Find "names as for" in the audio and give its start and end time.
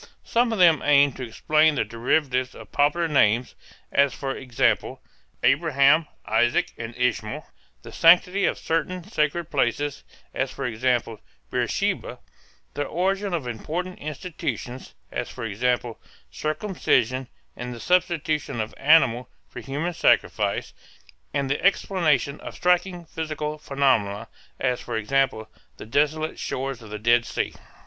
3.07-4.35